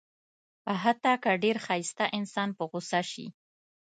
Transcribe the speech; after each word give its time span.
حتی 0.83 1.13
که 1.23 1.31
ډېر 1.43 1.57
ښایسته 1.65 2.05
انسان 2.17 2.49
په 2.57 2.63
غوسه 2.69 3.01
شي. 3.11 3.27